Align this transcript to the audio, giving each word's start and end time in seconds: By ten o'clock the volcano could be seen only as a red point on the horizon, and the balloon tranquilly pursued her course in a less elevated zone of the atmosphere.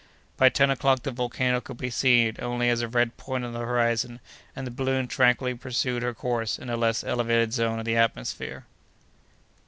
By 0.35 0.49
ten 0.49 0.71
o'clock 0.71 1.03
the 1.03 1.11
volcano 1.11 1.61
could 1.61 1.77
be 1.77 1.91
seen 1.91 2.37
only 2.39 2.69
as 2.71 2.81
a 2.81 2.87
red 2.87 3.17
point 3.17 3.45
on 3.45 3.53
the 3.53 3.59
horizon, 3.59 4.19
and 4.55 4.65
the 4.65 4.71
balloon 4.71 5.07
tranquilly 5.07 5.53
pursued 5.53 6.01
her 6.01 6.15
course 6.15 6.57
in 6.57 6.71
a 6.71 6.75
less 6.75 7.03
elevated 7.03 7.53
zone 7.53 7.77
of 7.77 7.85
the 7.85 7.97
atmosphere. 7.97 8.65